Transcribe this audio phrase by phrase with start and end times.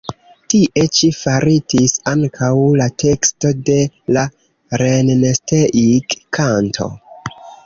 [0.51, 3.77] Tie ĉi faritis ankaŭ la teksto de
[4.17, 4.25] la
[4.85, 6.91] "Rennsteig-kanto".